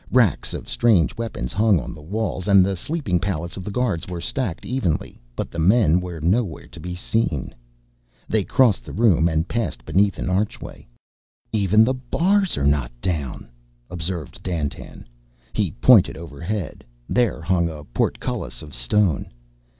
Racks 0.09 0.55
of 0.55 0.67
strange 0.67 1.15
weapons 1.15 1.53
hung 1.53 1.79
on 1.79 1.93
the 1.93 2.01
walls 2.01 2.47
and 2.47 2.65
the 2.65 2.75
sleeping 2.75 3.19
pallets 3.19 3.55
of 3.55 3.63
the 3.63 3.69
guards 3.69 4.07
were 4.07 4.19
stacked 4.19 4.65
evenly, 4.65 5.21
but 5.35 5.51
the 5.51 5.59
men 5.59 5.99
were 6.01 6.19
nowhere 6.19 6.65
to 6.69 6.79
be 6.79 6.95
seen. 6.95 7.53
They 8.27 8.43
crossed 8.43 8.83
the 8.83 8.93
room 8.93 9.29
and 9.29 9.47
passed 9.47 9.85
beneath 9.85 10.17
an 10.17 10.27
archway. 10.27 10.87
"Even 11.53 11.83
the 11.83 11.93
bars 11.93 12.57
are 12.57 12.65
not 12.65 12.91
down," 12.99 13.47
observed 13.91 14.41
Dandtan. 14.41 15.05
He 15.53 15.69
pointed 15.69 16.17
overhead. 16.17 16.83
There 17.07 17.39
hung 17.39 17.69
a 17.69 17.83
portcullis 17.83 18.63
of 18.63 18.73
stone. 18.73 19.31